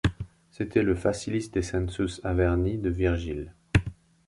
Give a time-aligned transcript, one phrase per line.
[0.49, 3.53] C’était le «facilis descensus Averni» de Virgile.